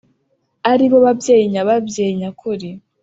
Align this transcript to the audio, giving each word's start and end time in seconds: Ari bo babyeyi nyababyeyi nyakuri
Ari 0.71 0.85
bo 0.91 0.97
babyeyi 1.05 1.45
nyababyeyi 1.53 2.13
nyakuri 2.21 2.69